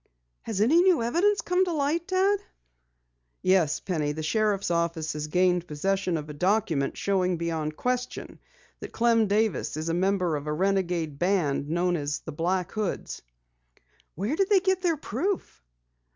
"Has 0.41 0.61
any 0.61 0.81
new 0.81 1.03
evidence 1.03 1.41
come 1.41 1.63
to 1.65 1.73
light, 1.73 2.07
Dad?" 2.07 2.39
"Yes, 3.43 3.79
Penny, 3.79 4.13
the 4.13 4.23
sheriff's 4.23 4.71
office 4.71 5.13
has 5.13 5.27
gained 5.27 5.67
possession 5.67 6.17
of 6.17 6.27
a 6.27 6.33
document 6.33 6.97
showing 6.97 7.37
beyond 7.37 7.77
question 7.77 8.39
that 8.79 8.93
Clem 8.93 9.27
Davis 9.27 9.77
is 9.77 9.89
a 9.89 9.93
member 9.93 10.35
of 10.37 10.47
a 10.47 10.53
renegade 10.53 11.19
band 11.19 11.69
known 11.69 11.95
as 11.95 12.21
the 12.21 12.31
Black 12.31 12.71
Hoods." 12.71 13.21
"Where 14.15 14.35
did 14.35 14.49
they 14.49 14.59
get 14.59 14.81
their 14.81 14.97
proof?" 14.97 15.61